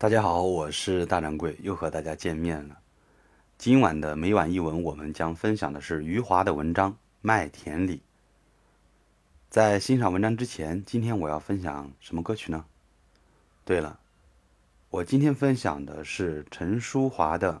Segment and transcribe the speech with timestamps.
[0.00, 2.78] 大家好，我是大掌柜，又和大家见面了。
[3.58, 7.96] 今晚的每晚一文，我们将分享的是余华的文章《麦田里》。
[9.50, 12.64] 在欣赏文章之前，今天我要分享什么歌曲呢？
[13.64, 13.98] 对了，
[14.90, 17.54] 我今天分享的是陈淑华的《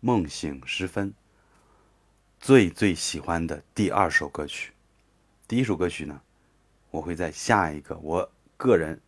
[0.00, 1.10] 梦醒时分》，
[2.40, 4.72] 最最喜欢的第二首歌曲。
[5.46, 6.22] 第一首歌曲呢，
[6.90, 8.98] 我会在下一个我个人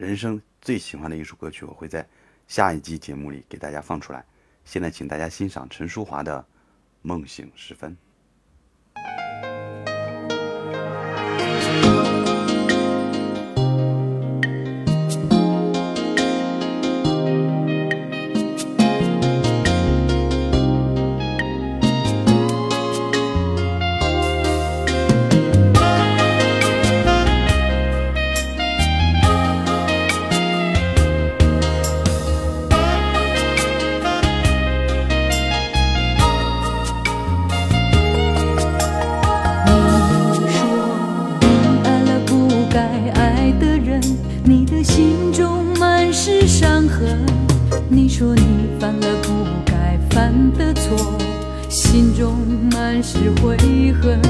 [0.00, 0.40] 人生。
[0.62, 2.06] 最喜欢的一首歌曲，我会在
[2.48, 4.24] 下一集节目里给大家放出来。
[4.64, 6.40] 现在，请大家欣赏陈淑华的
[7.02, 7.92] 《梦醒时分》。
[48.20, 51.18] 说你犯了不该犯的错
[51.70, 52.36] 心中
[52.70, 53.56] 满是悔
[53.94, 54.29] 恨。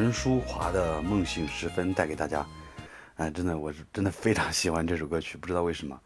[0.00, 2.46] 陈淑华的《梦醒时分带给大家，
[3.16, 6.00] 哎，真的，我是真的非常喜欢这首歌曲，不知道为什么。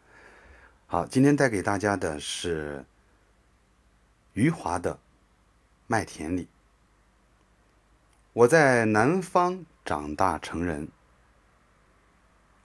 [0.85, 2.83] 好，今天带给大家的是
[4.33, 4.93] 余华的
[5.87, 6.43] 《麦田里》。
[8.33, 10.89] 我在南方长大成人，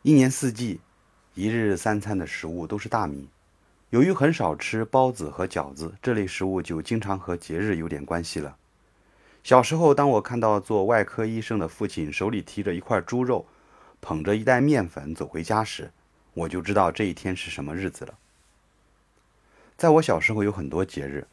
[0.03, 0.81] 一年四季，
[1.35, 3.29] 一日三餐的食物都是大米。
[3.91, 8.57] 由于很少吃包子和饺子这类食物，就经常和节日有点关系了。
[9.43, 13.47] 小时候，当我看到做外科医生的父亲手里提着一块猪肉，
[14.01, 15.91] 捧着一袋面粉走回家时，
[16.35, 18.19] 我就知道这一天是什么日子了。
[19.77, 21.27] 在我小时候，有很多节日：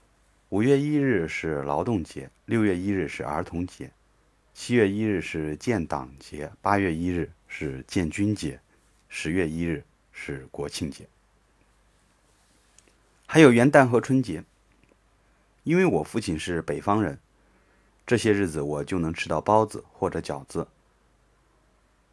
[0.50, 3.92] 五月一日是劳动节，六月一日是儿童节，
[4.53, 8.60] 七月一日是建党节，八月一日是建军节，
[9.10, 9.83] 十月一日
[10.13, 11.06] 是国庆节，
[13.25, 14.44] 还有元旦和春节。
[15.63, 17.19] 因为我父亲是北方人。
[18.07, 20.65] 这些日子我就能吃到包子或者饺子。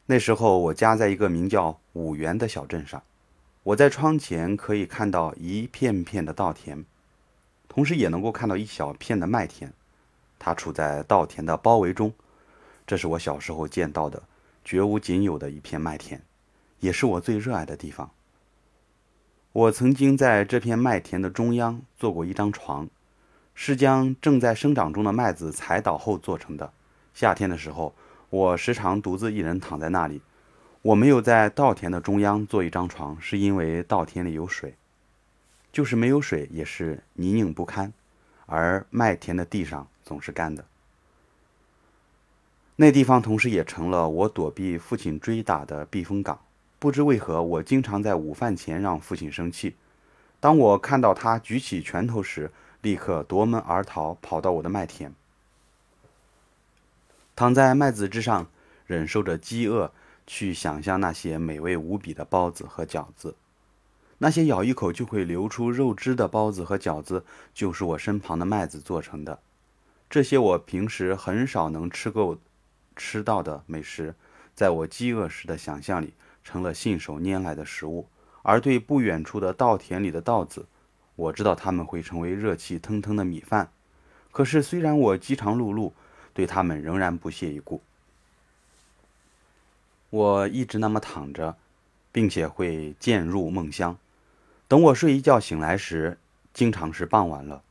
[0.06, 3.00] 那时候我家在一个名叫五原的小镇上，
[3.62, 6.85] 我在窗前可以看到一片片的稻田，
[7.69, 9.73] 同时也能够看到一小片的麦田，
[10.37, 12.12] 它处在稻田的包围中。
[12.85, 14.20] 这是我小时候见到的
[14.64, 16.20] 绝无仅有的一片麦田，
[16.81, 18.11] 也是我最热爱的地方。
[19.52, 22.90] 我曾经在这片麦田的中央做过一张床。
[23.55, 26.73] 是将正在生长中的麦子踩倒后做成的。
[27.15, 27.95] 夏天的时候，
[28.31, 30.21] 我时常独自一人躺在那里。
[30.83, 34.75] 我没有在稻田的中央做一张床，是因为稻田里有水，
[35.73, 37.93] 就是没有水也是泥泞不堪，
[38.45, 40.65] 而麦田的地上总是干的。
[42.77, 46.39] 那地方同时也成了我躲避父亲追打的避风港。
[46.81, 49.77] 不知为何，我经常在午饭前让父亲生气。
[50.39, 52.50] 当我看到他举起拳头时，
[52.85, 55.15] 立刻夺门而逃，跑到我的麦田，
[57.35, 58.47] 躺在麦子之上，
[58.87, 59.91] 忍受着饥饿，
[60.27, 63.37] 去想象那些美味无比的包子和饺子。
[64.19, 69.39] 那些咬一口就会流出肉汁的包子和饺子，就是我身旁的麦子做成的。
[70.11, 72.37] 这些我平时很少能吃够、
[72.95, 74.15] 吃到的美食，
[74.55, 76.13] 在我饥饿时的想象里，
[76.45, 78.07] 成了信手拈来的食物。
[78.43, 80.67] 而对不远处的稻田里的稻子，
[81.16, 83.70] 我知道他们会成为热气腾腾的米饭，
[84.32, 85.93] 可是虽然我饥肠辘辘，
[86.32, 87.81] 对他们仍然不屑一顾。
[90.11, 91.56] 我一直那么躺着，
[92.11, 93.96] 并且会渐入梦乡。
[94.66, 96.19] 等我睡一觉醒来时，
[96.52, 97.62] 经常是傍晚了，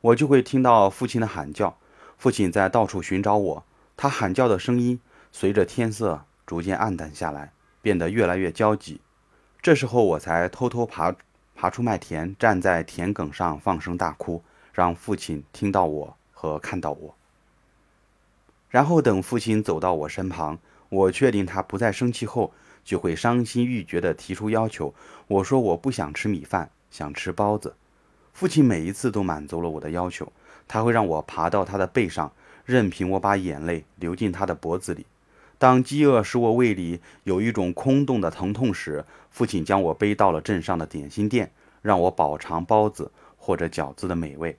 [0.00, 1.78] 我就会听到父亲的喊叫。
[2.18, 3.64] 父亲在到处寻找我，
[3.96, 5.00] 他喊叫的声音
[5.32, 9.00] 随着天色逐渐暗淡下来，变得越来越焦急。
[9.62, 11.14] 这时候，我才偷偷爬。
[11.56, 14.42] 爬出麦田，站在田埂上放声大哭，
[14.74, 17.14] 让父亲听到我和看到我。
[18.68, 20.58] 然后等父亲走到我身旁，
[20.90, 22.52] 我确定他不再生气后，
[22.84, 24.94] 就会伤心欲绝地提出要求。
[25.28, 27.74] 我说我不想吃米饭，想吃包子。
[28.34, 30.30] 父亲每一次都满足了我的要求，
[30.68, 32.30] 他会让我爬到他的背上，
[32.66, 35.06] 任凭我把眼泪流进他的脖子里。
[35.58, 41.50] 当饥饿使我胃里有一种空洞的疼痛时，父亲将我背到了镇上的点心店，
[41.80, 44.58] 让我饱尝包子或者饺子的美味。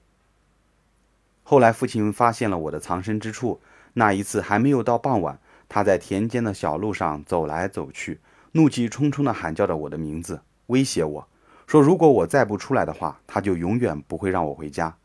[1.43, 3.59] 后来，父亲发现了我的藏身之处。
[3.93, 8.19] 那一次还没有到傍晚，他在田间的小路上走来走去，
[8.51, 11.27] 怒气冲冲地喊叫着我的名字，威胁我
[11.65, 14.95] 说：“如果我再不出来的话，他就永远不会让我回家。”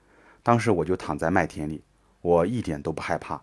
[0.42, 1.82] 当时我就躺在麦田里，
[2.20, 3.40] 我一点都不害怕，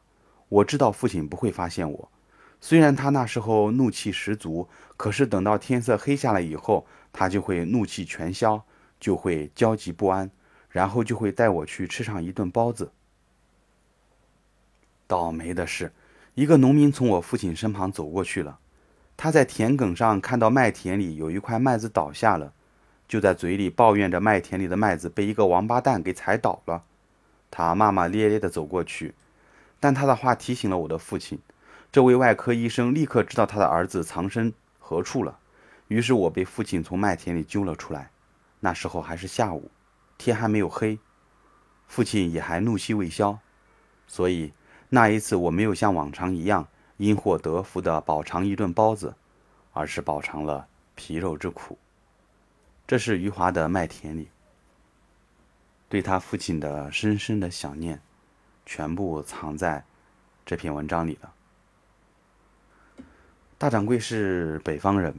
[0.50, 2.10] 我知道父亲不会发现我。
[2.62, 4.68] 虽然他那时候怒气十足，
[4.98, 8.64] 可是等到天色黑下来以后，他就会怒气全消，
[9.00, 10.30] 就会焦急不安，
[10.70, 12.92] 然后就会带我去吃上一顿包子。
[15.08, 15.92] 倒霉的是，
[16.36, 18.60] 一个农民从我父亲身旁走过去了，
[19.16, 22.54] 他在田埂上看到麦田里有一块麦子倒下了，
[23.08, 26.84] 就在嘴里抱怨着麦田里的麦子被一个王八蛋给踩倒了。
[27.50, 29.16] 他骂骂咧咧地走过去，
[29.80, 31.40] 但他的话提醒了我的父亲。
[31.92, 35.40] 这位外科医生立刻知道他的儿子藏身何处了，
[35.88, 38.12] 于是我被父亲从麦田里揪了出来。
[38.60, 39.72] 那时候还是下午，
[40.18, 41.00] 天还没有黑，
[41.88, 43.40] 父亲也还怒气未消，
[44.06, 44.54] 所以
[44.90, 46.68] 那一次我没有像往常一样
[46.98, 49.16] 因祸得福的饱尝一顿包子，
[49.74, 51.76] 而是饱尝了皮肉之苦。
[52.86, 54.30] 这是余华的麦田里，
[55.88, 58.00] 对他父亲的深深的想念，
[58.66, 59.84] 全部藏在
[60.46, 61.34] 这篇文章里了。
[63.60, 65.14] 大掌柜是北方人，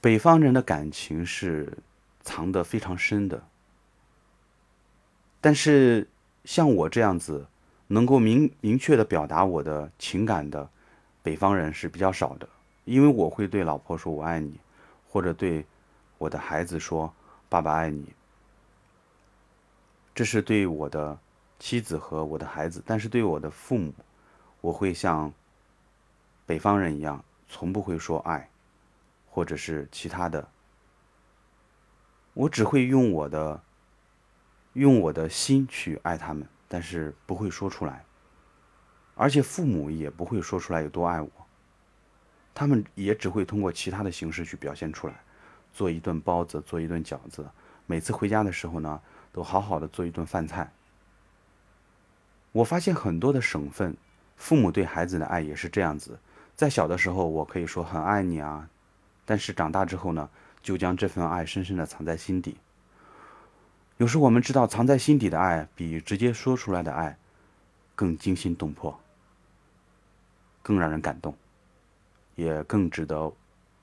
[0.00, 1.78] 北方人的感情是
[2.24, 3.40] 藏得非常深的。
[5.40, 6.08] 但是
[6.44, 7.46] 像我这样子
[7.86, 10.68] 能够明明确的表达我的情感的
[11.22, 12.48] 北方人是比较少的，
[12.84, 14.58] 因为我会对老婆说我爱你，
[15.08, 15.64] 或者对
[16.18, 17.14] 我的孩子说
[17.48, 18.12] 爸爸爱你。
[20.16, 21.16] 这是对我的
[21.60, 23.94] 妻子和我的孩子，但是对我的父母，
[24.60, 25.32] 我会像
[26.44, 27.22] 北方人一样。
[27.48, 28.50] 从不会说爱，
[29.28, 30.48] 或者是其他的。
[32.34, 33.62] 我只会用我的，
[34.74, 38.04] 用我的心去爱他们，但是不会说出来。
[39.14, 41.30] 而且父母也不会说出来有多爱我，
[42.54, 45.14] 他们也只会通过其他的形式去表现出来，
[45.72, 47.48] 做一顿包子，做一顿饺子，
[47.86, 49.00] 每次回家的时候呢，
[49.32, 50.70] 都好好的做一顿饭菜。
[52.52, 53.96] 我发现很多的省份，
[54.36, 56.18] 父母对孩子的爱也是这样子，
[56.56, 58.68] 在小的时候我可以说很爱你啊，
[59.24, 60.28] 但是长大之后呢，
[60.62, 62.56] 就将这份爱深深的藏在心底。
[63.98, 67.16] 有时我们知道，藏在心底的爱比直接说出来的爱
[67.94, 68.98] 更惊心动魄。
[70.62, 71.32] 更让人感动，
[72.34, 73.32] 也更值得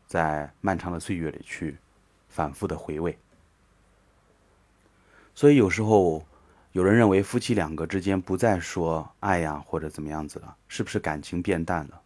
[0.05, 1.77] 在漫长的岁月里去
[2.27, 3.17] 反复的回味。
[5.33, 6.25] 所以有时候
[6.73, 12.01] 有人认为夫妻两个之间不再说爱呀或者怎么样子了，是不是感情变淡了？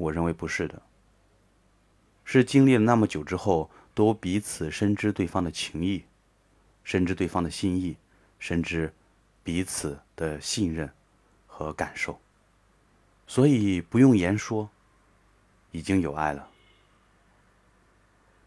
[0.00, 0.80] 我认为不是的，
[2.24, 6.02] 是经历了那么久之后，都彼此深知对方的情谊，
[6.82, 7.94] 深知对方的心意，
[8.38, 8.90] 深知
[9.44, 10.90] 彼此的信任
[11.46, 12.18] 和感受。
[13.26, 14.70] 所以不用言说，
[15.70, 16.48] 已经有爱了。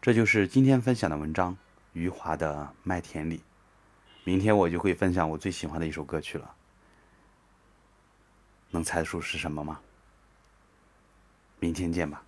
[0.02, 1.56] 这就是今天分享的文章，
[1.92, 3.38] 余华的《麦田里》。
[4.24, 6.52] 明天我就会分享我最喜欢的一首歌曲了。
[8.72, 9.80] 能猜出是什么吗？
[11.64, 12.22] 明天见吧。